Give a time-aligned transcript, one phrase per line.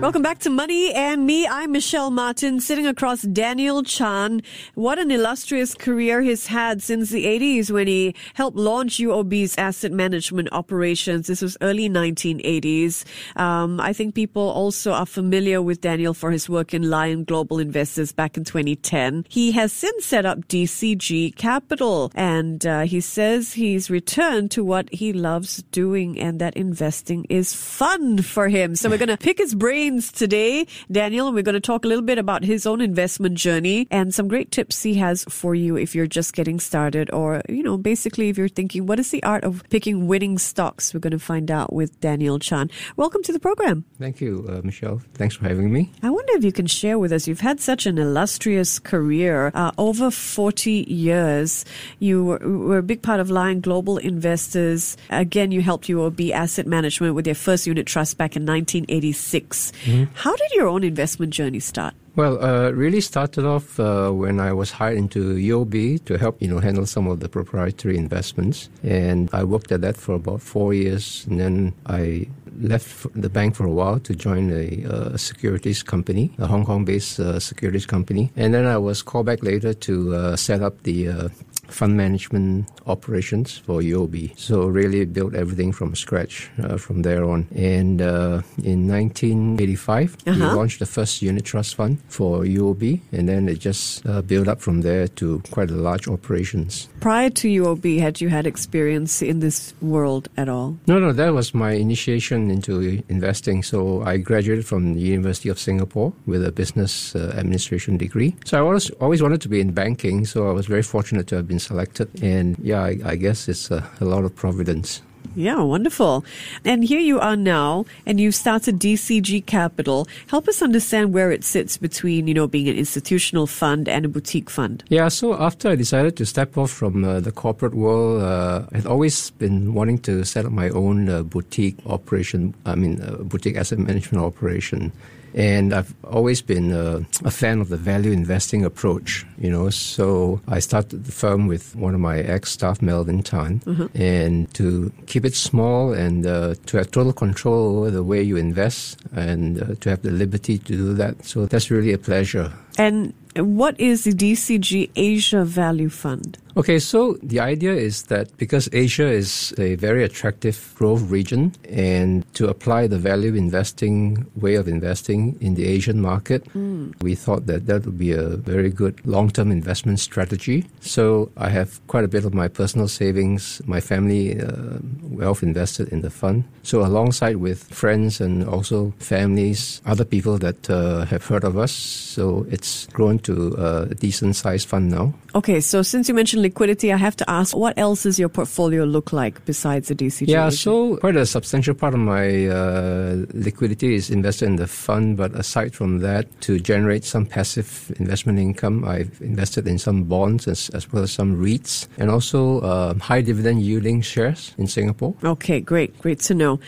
[0.00, 1.44] Welcome back to Money and Me.
[1.48, 4.42] I'm Michelle Martin, sitting across Daniel Chan.
[4.76, 9.90] What an illustrious career he's had since the 80s when he helped launch UOB's asset
[9.90, 11.26] management operations.
[11.26, 13.04] This was early 1980s.
[13.34, 17.58] Um, I think people also are familiar with Daniel for his work in Lion Global
[17.58, 19.26] Investors back in 2010.
[19.28, 24.88] He has since set up DCG Capital, and uh, he says he's returned to what
[24.94, 28.76] he loves doing, and that investing is fun for him.
[28.76, 31.32] So we're going to pick his brain today, Daniel.
[31.32, 34.50] We're going to talk a little bit about his own investment journey and some great
[34.50, 38.36] tips he has for you if you're just getting started or, you know, basically if
[38.36, 40.92] you're thinking, what is the art of picking winning stocks?
[40.92, 42.70] We're going to find out with Daniel Chan.
[42.96, 43.86] Welcome to the program.
[43.98, 45.00] Thank you, uh, Michelle.
[45.14, 45.90] Thanks for having me.
[46.02, 49.72] I wonder if you can share with us, you've had such an illustrious career, uh,
[49.78, 51.64] over 40 years.
[51.98, 54.98] You were, were, a big part of Lion Global Investors.
[55.08, 59.72] Again, you helped UOB Asset Management with their first unit trust back in 1986.
[59.84, 60.12] Mm-hmm.
[60.14, 61.94] How did your own investment journey start?
[62.16, 66.48] Well, uh, really started off uh, when I was hired into UOB to help, you
[66.48, 70.74] know, handle some of the proprietary investments, and I worked at that for about four
[70.74, 72.26] years, and then I
[72.60, 77.20] left the bank for a while to join a uh, securities company, a Hong Kong-based
[77.20, 81.08] uh, securities company, and then I was called back later to uh, set up the
[81.08, 81.28] uh,
[81.70, 84.38] fund management operations for UOB.
[84.38, 87.46] So really built everything from scratch uh, from there on.
[87.54, 90.38] And uh, in 1985, uh-huh.
[90.38, 94.48] we launched the first unit trust fund for UOB, and then it just uh, built
[94.48, 96.88] up from there to quite a large operations.
[97.00, 100.76] Prior to UOB, had you had experience in this world at all?
[100.86, 103.62] No, no, that was my initiation into investing.
[103.62, 108.34] So I graduated from the University of Singapore with a business uh, administration degree.
[108.44, 110.24] So I always always wanted to be in banking.
[110.24, 112.08] So I was very fortunate to have been selected.
[112.22, 115.02] And yeah, I, I guess it's a, a lot of providence.
[115.38, 116.24] Yeah, wonderful.
[116.64, 120.08] And here you are now, and you've started DCG Capital.
[120.26, 124.08] Help us understand where it sits between, you know, being an institutional fund and a
[124.08, 124.82] boutique fund.
[124.88, 128.86] Yeah, so after I decided to step off from uh, the corporate world, uh, I'd
[128.86, 133.56] always been wanting to set up my own uh, boutique operation, I mean, uh, boutique
[133.56, 134.92] asset management operation.
[135.34, 139.70] And I've always been a, a, fan of the value investing approach, you know.
[139.70, 143.86] So I started the firm with one of my ex staff, Melvin Tan, mm-hmm.
[144.00, 148.36] and to keep it small and uh, to have total control over the way you
[148.36, 151.24] invest and uh, to have the liberty to do that.
[151.24, 152.52] So that's really a pleasure.
[152.78, 156.38] And what is the DCG Asia Value Fund?
[156.58, 162.24] Okay, so the idea is that because Asia is a very attractive growth region, and
[162.34, 167.00] to apply the value investing way of investing in the Asian market, mm.
[167.00, 170.66] we thought that that would be a very good long term investment strategy.
[170.80, 175.90] So I have quite a bit of my personal savings, my family uh, wealth invested
[175.90, 176.42] in the fund.
[176.64, 181.70] So alongside with friends and also families, other people that uh, have heard of us,
[181.70, 185.14] so it's grown to a decent sized fund now.
[185.34, 188.84] Okay, so since you mentioned liquidity, I have to ask, what else does your portfolio
[188.84, 190.28] look like besides the DCG?
[190.28, 195.16] Yeah, so quite a substantial part of my uh, liquidity is invested in the fund,
[195.16, 200.48] but aside from that, to generate some passive investment income, I've invested in some bonds
[200.48, 205.14] as, as well as some REITs and also uh, high dividend yielding shares in Singapore.
[205.22, 206.58] Okay, great, great to know.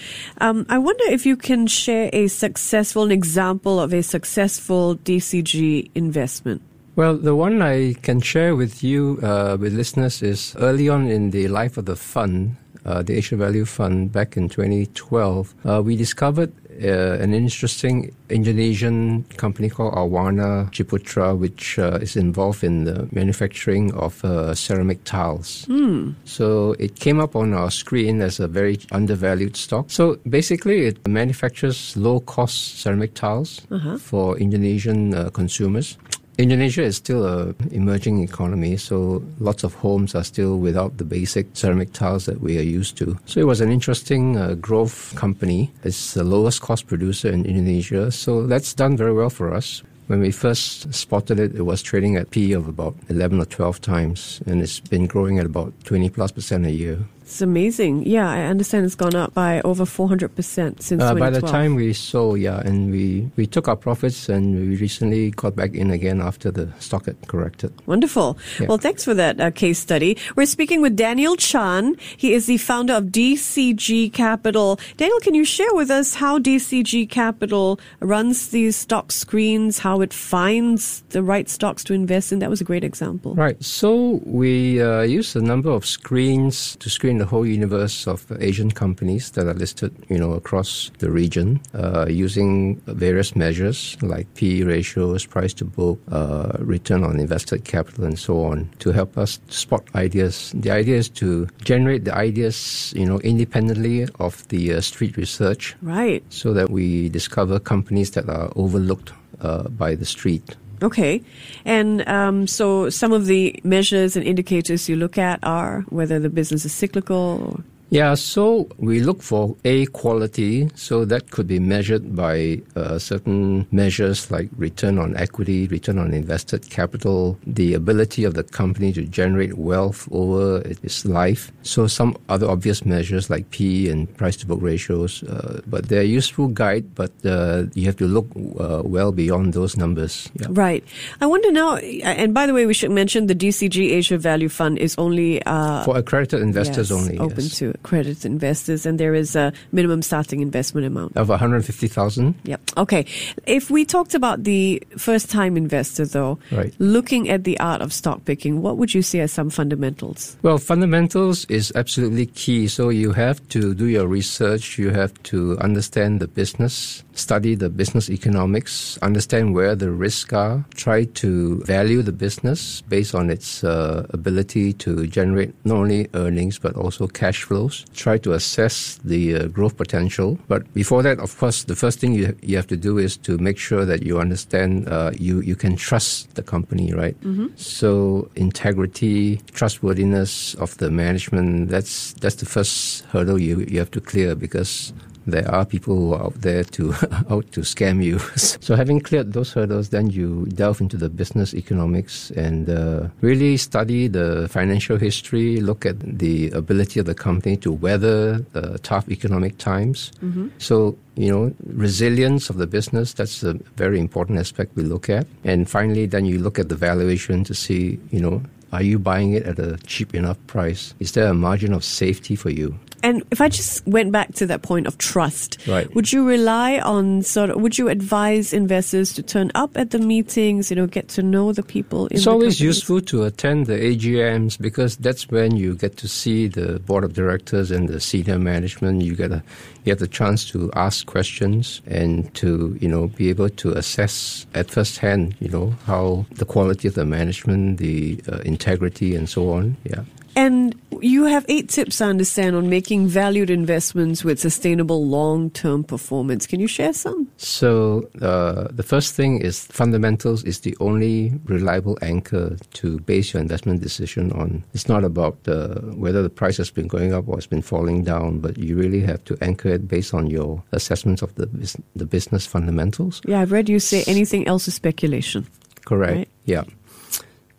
[0.40, 5.89] Um, I wonder if you can share a successful an example of a successful DCG
[5.94, 6.62] investment.
[6.96, 11.30] Well, the one I can share with you, uh, with listeners, is early on in
[11.30, 15.96] the life of the fund, uh, the Asia Value Fund, back in 2012, uh, we
[15.96, 16.52] discovered
[16.82, 23.92] uh, an interesting Indonesian company called Arwana Ciputra, which uh, is involved in the manufacturing
[23.94, 25.66] of uh, ceramic tiles.
[25.66, 26.14] Mm.
[26.24, 29.90] So it came up on our screen as a very undervalued stock.
[29.90, 33.98] So basically, it manufactures low cost ceramic tiles uh-huh.
[33.98, 35.98] for Indonesian consumers.
[36.40, 41.46] Indonesia is still a emerging economy, so lots of homes are still without the basic
[41.52, 43.18] ceramic tiles that we are used to.
[43.26, 45.70] So it was an interesting uh, growth company.
[45.84, 49.82] It's the lowest cost producer in Indonesia, so that's done very well for us.
[50.06, 53.82] When we first spotted it, it was trading at P of about 11 or 12
[53.82, 57.00] times, and it's been growing at about 20 plus percent a year.
[57.30, 58.06] It's amazing.
[58.08, 61.18] Yeah, I understand it's gone up by over 400% since Uh, 2012.
[61.20, 65.30] by the time we sold, yeah, and we, we took our profits and we recently
[65.30, 67.72] got back in again after the stock had corrected.
[67.86, 68.36] Wonderful.
[68.58, 68.66] Yeah.
[68.66, 70.18] Well, thanks for that uh, case study.
[70.34, 71.94] We're speaking with Daniel Chan.
[72.16, 74.80] He is the founder of DCG Capital.
[74.96, 80.12] Daniel, can you share with us how DCG Capital runs these stock screens, how it
[80.12, 82.40] finds the right stocks to invest in?
[82.40, 83.36] That was a great example.
[83.36, 83.62] Right.
[83.62, 88.70] So we uh, use a number of screens to screen the whole universe of Asian
[88.70, 94.64] companies that are listed, you know, across the region, uh, using various measures like P
[94.64, 99.38] ratios, price to book, uh, return on invested capital, and so on, to help us
[99.48, 100.52] spot ideas.
[100.56, 105.76] The idea is to generate the ideas, you know, independently of the uh, street research,
[105.82, 106.22] Right.
[106.30, 110.56] so that we discover companies that are overlooked uh, by the street.
[110.82, 111.22] Okay.
[111.64, 116.30] And um, so some of the measures and indicators you look at are whether the
[116.30, 122.14] business is cyclical Yeah, so we look for A quality, so that could be measured
[122.14, 128.34] by uh, certain measures like return on equity, return on invested capital, the ability of
[128.34, 131.50] the company to generate wealth over its life.
[131.62, 136.02] So some other obvious measures like P and price to book ratios, uh, but they're
[136.02, 138.28] a useful guide, but uh, you have to look
[138.60, 140.30] uh, well beyond those numbers.
[140.38, 140.46] Yeah.
[140.50, 140.84] Right.
[141.20, 144.78] I wonder now, and by the way, we should mention the DCG Asia Value Fund
[144.78, 147.18] is only uh, For accredited investors yes, only.
[147.18, 147.58] open yes.
[147.58, 151.16] to accredited investors, and there is a minimum starting investment amount.
[151.16, 152.34] Of 150,000.
[152.44, 152.60] Yep.
[152.76, 153.06] Okay.
[153.46, 156.74] If we talked about the first time investor, though, Right.
[156.78, 160.36] looking at the art of stock picking, what would you say are some fundamentals?
[160.42, 162.68] Well, fundamentals is absolutely key.
[162.68, 167.68] So you have to do your research, you have to understand the business, study the
[167.68, 173.62] business economics, understand where the risks are, try to value the business based on its
[173.62, 179.36] uh, ability to generate not only earnings but also cash flows, try to assess the
[179.36, 180.38] uh, growth potential.
[180.48, 183.38] But before that, of course, the first thing you, you have to do is to
[183.38, 187.16] make sure that you understand uh, you, you can trust the company, right?
[187.56, 194.00] So integrity, trustworthiness of the management, that's, that's the first hurdle you, you have to
[194.00, 194.92] clear because
[195.30, 196.92] there are people who are out there to
[197.30, 198.18] out to scam you.
[198.36, 203.56] so having cleared those hurdles, then you delve into the business economics and uh, really
[203.56, 205.60] study the financial history.
[205.60, 210.12] Look at the ability of the company to weather uh, tough economic times.
[210.58, 213.14] So you know resilience of the business.
[213.14, 215.26] That's a very important aspect we look at.
[215.44, 218.42] And finally, then you look at the valuation to see you know.
[218.72, 220.94] Are you buying it at a cheap enough price?
[221.00, 222.78] Is there a margin of safety for you?
[223.02, 225.92] And if I just went back to that point of trust, Right.
[225.94, 229.98] would you rely on sort of, would you advise investors to turn up at the
[229.98, 232.60] meetings, you know, get to know the people in It's the always companies?
[232.76, 237.14] useful to attend the AGMs because that's when you get to see the board of
[237.14, 239.02] directors and the senior management.
[239.02, 239.42] You get a
[239.84, 244.44] you have the chance to ask questions and to you know be able to assess
[244.54, 249.28] at first hand you know how the quality of the management, the uh, integrity, and
[249.28, 249.76] so on.
[249.84, 250.02] Yeah.
[250.36, 256.46] And you have eight tips, I understand, on making valued investments with sustainable long-term performance.
[256.46, 257.28] Can you share some?
[257.36, 263.40] So uh, the first thing is fundamentals is the only reliable anchor to base your
[263.40, 264.64] investment decision on.
[264.74, 268.04] It's not about uh, whether the price has been going up or it's been falling
[268.04, 271.76] down, but you really have to anchor it based on your assessments of the bus-
[271.96, 273.20] the business fundamentals.
[273.26, 275.46] Yeah, I've read you say anything else is speculation.
[275.84, 276.16] Correct.
[276.16, 276.28] Right.
[276.44, 276.64] Yeah.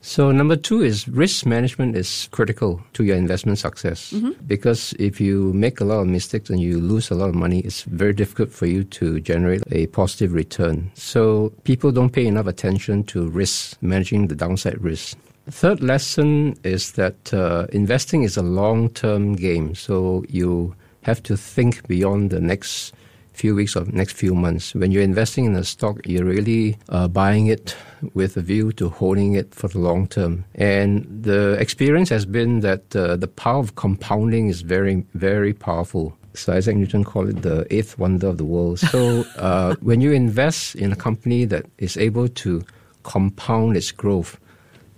[0.02, 4.12] So number two is risk management is critical to your investment success
[4.48, 7.60] because if you make a lot of mistakes and you lose a lot of money,
[7.60, 10.92] it's very difficult for you to generate a positive return.
[10.96, 15.18] So people don't pay enough attention to risk, managing the downside risk.
[15.50, 19.76] Third lesson is that uh, investing is a long-term game.
[19.76, 22.94] So you have to think beyond the next
[23.42, 24.76] few weeks or next few months.
[24.76, 27.76] When you're investing in a stock, you're really uh, buying it
[28.14, 30.46] with a view to holding it for the long term.
[30.54, 36.16] And the experience has been that uh, the power of compounding is very, very powerful.
[36.34, 38.80] So Isaac Newton called it the eighth wonder of the world.
[38.80, 42.62] So uh, when you invest in a company that is able to
[43.04, 44.38] compound its growth,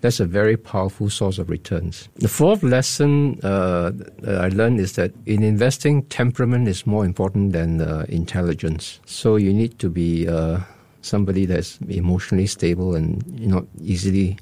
[0.04, 2.10] that's a very powerful source of returns.
[2.16, 3.94] The fourth lesson uh,
[4.28, 9.00] I learned is that in investing, temperament is more important than uh, intelligence.
[9.06, 10.60] So you need to be uh,
[11.02, 14.38] somebody that's emotionally stable and not easily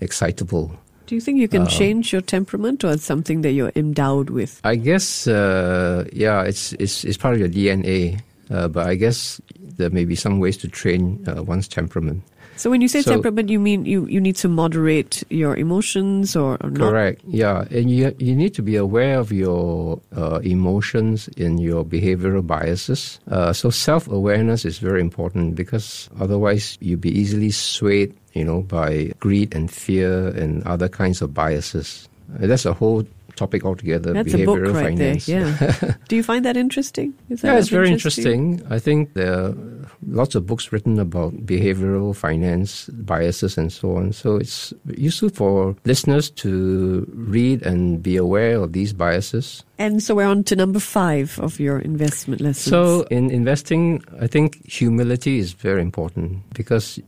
[0.00, 0.74] excitable.
[1.04, 4.62] Do you think you can change your temperament or it's something that you're endowed with?
[4.64, 8.18] I guess, uh, yeah, it's, it's, it's part of your DNA,
[8.50, 12.22] uh, but I guess there may be some ways to train uh, one's temperament.
[12.56, 16.36] So when you say So- temperament, you mean you, you need to moderate your emotions
[16.36, 16.90] or, or not?
[16.90, 17.22] Correct.
[17.26, 22.46] Yeah, and you you need to be aware of your uh, emotions and your behavioral
[22.46, 23.18] biases.
[23.30, 28.62] Uh, so self awareness is very important because otherwise you'll be easily swayed, you know,
[28.62, 32.08] by greed and fear and other kinds of biases.
[32.28, 33.04] That's a whole
[33.36, 34.12] topic altogether.
[34.12, 35.26] That's a book behavioral right finance.
[35.26, 35.46] there.
[35.46, 35.94] Yeah.
[36.08, 37.14] Do you find that interesting?
[37.28, 38.62] Is that Yeah, it's very interest interesting.
[38.70, 39.54] I think there are
[40.06, 44.12] lots of books written about behavioral finance biases and so on.
[44.12, 49.64] So it's useful for listeners to read and be aware of these biases.
[49.78, 52.70] And so we're on to number five of your investment lessons.
[52.70, 57.00] So in investing, I think humility is very important because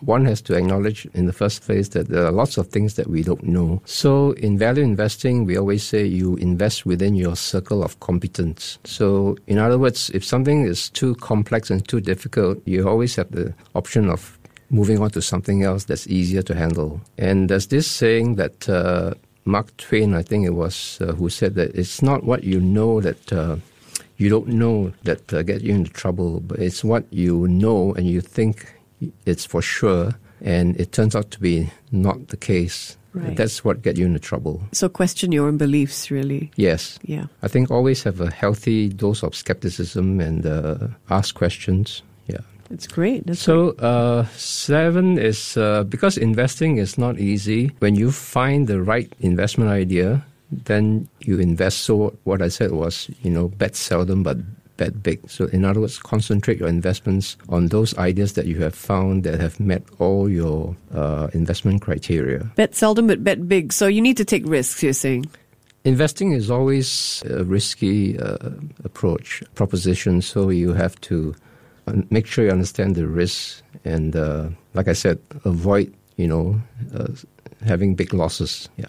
[0.00, 3.08] one has to acknowledge in the first place that there are lots of things that
[3.08, 3.82] we don't know.
[3.84, 8.78] So in value investing, we always say you invest within your circle of competence.
[8.84, 13.30] So in other words, if something is too complex and too difficult, you always have
[13.30, 14.38] the option of
[14.70, 17.00] moving on to something else that's easier to handle.
[17.18, 19.14] And there's this saying that uh,
[19.44, 23.00] Mark Twain, I think it was, uh, who said that it's not what you know
[23.00, 23.56] that uh,
[24.16, 28.06] you don't know that uh, get you into trouble, but it's what you know and
[28.06, 28.79] you think
[29.26, 32.96] it's for sure, and it turns out to be not the case.
[33.12, 33.36] Right.
[33.36, 34.62] That's what get you into trouble.
[34.72, 36.52] So question your own beliefs, really.
[36.54, 36.98] Yes.
[37.02, 37.26] Yeah.
[37.42, 42.02] I think always have a healthy dose of skepticism and uh, ask questions.
[42.28, 42.38] Yeah.
[42.70, 43.26] It's great.
[43.26, 47.72] That's So uh, seven is uh, because investing is not easy.
[47.80, 51.80] When you find the right investment idea, then you invest.
[51.80, 54.38] So what I said was, you know, bet seldom but
[54.80, 55.20] bet big.
[55.28, 59.38] So in other words, concentrate your investments on those ideas that you have found that
[59.38, 62.50] have met all your uh, investment criteria.
[62.56, 63.74] Bet seldom, but bet big.
[63.74, 65.26] So you need to take risks, you're saying.
[65.84, 68.50] Investing is always a risky uh,
[68.84, 70.22] approach, proposition.
[70.22, 71.34] So you have to
[71.86, 76.60] uh, make sure you understand the risks and, uh, like I said, avoid, you know,
[76.94, 77.08] uh,
[77.64, 78.68] having big losses.
[78.76, 78.86] Yeah.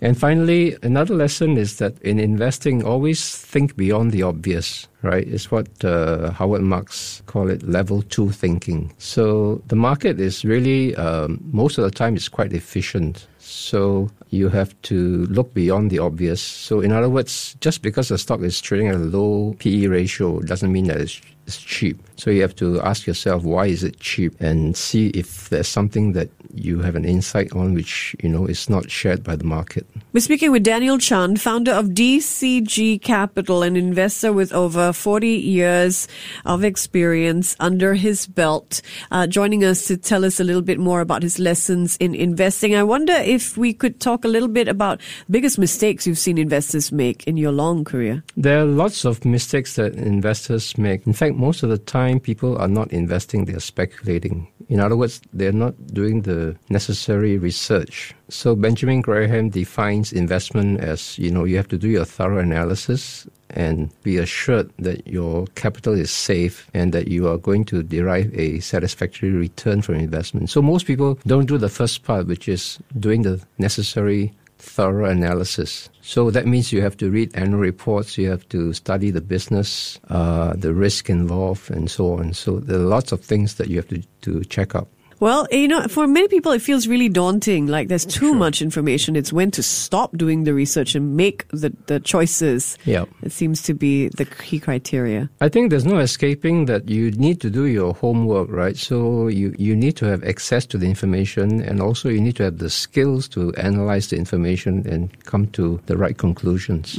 [0.00, 5.26] And finally, another lesson is that in investing, always think beyond the obvious, right?
[5.26, 8.92] It's what uh, Howard Marks call it level two thinking.
[8.98, 13.26] So the market is really, um, most of the time, it's quite efficient.
[13.38, 16.42] So you have to look beyond the obvious.
[16.42, 20.40] So in other words, just because a stock is trading at a low PE ratio
[20.40, 22.02] doesn't mean that it's, it's cheap.
[22.16, 24.40] So you have to ask yourself, why is it cheap?
[24.40, 28.68] And see if there's something that you have an insight on which, you know, is
[28.68, 29.86] not shared by the market.
[30.12, 36.08] We're speaking with Daniel Chan, founder of DCG Capital, an investor with over 40 years
[36.44, 41.00] of experience under his belt, uh, joining us to tell us a little bit more
[41.00, 42.74] about his lessons in investing.
[42.74, 45.00] I wonder if we could talk a little bit about
[45.30, 48.22] biggest mistakes you've seen investors make in your long career.
[48.36, 51.06] There are lots of mistakes that investors make.
[51.06, 54.48] In fact, most of the time, people are not investing, they're speculating.
[54.72, 58.14] In other words, they're not doing the necessary research.
[58.30, 63.26] So Benjamin Graham defines investment as, you know, you have to do your thorough analysis
[63.50, 68.32] and be assured that your capital is safe and that you are going to derive
[68.32, 70.48] a satisfactory return from investment.
[70.48, 74.32] So most people don't do the first part, which is doing the necessary
[74.62, 75.90] thorough analysis.
[76.02, 79.98] So that means you have to read annual reports, you have to study the business,
[80.08, 82.32] uh, the risk involved, and so on.
[82.32, 84.88] So there are lots of things that you have to, to check up.
[85.22, 87.68] Well, you know, for many people, it feels really daunting.
[87.68, 89.14] Like there's too much information.
[89.14, 92.76] It's when to stop doing the research and make the, the choices.
[92.86, 93.04] Yeah.
[93.22, 95.30] It seems to be the key criteria.
[95.40, 98.76] I think there's no escaping that you need to do your homework, right?
[98.76, 102.42] So you, you need to have access to the information and also you need to
[102.42, 106.98] have the skills to analyze the information and come to the right conclusions.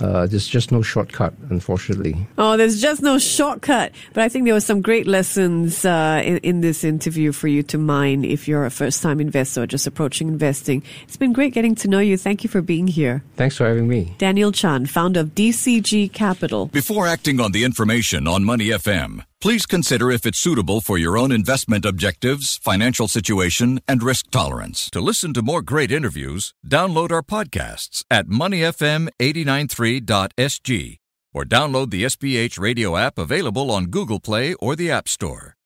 [0.00, 2.24] Uh, there's just no shortcut, unfortunately.
[2.38, 3.90] Oh, there's just no shortcut.
[4.12, 7.62] But I think there were some great lessons uh, in, in this interview for you
[7.64, 10.82] to mine if you're a first time investor or just approaching investing.
[11.04, 12.16] It's been great getting to know you.
[12.16, 13.24] Thank you for being here.
[13.36, 14.14] Thanks for having me.
[14.18, 16.66] Daniel Chan, founder of DCG Capital.
[16.66, 21.18] Before acting on the information on Money FM, please consider if it's suitable for your
[21.18, 24.90] own investment objectives, financial situation, and risk tolerance.
[24.90, 30.98] To listen to more great interviews, download our podcasts at moneyfm893.sg
[31.34, 35.56] or download the SPH radio app available on Google Play or the App Store.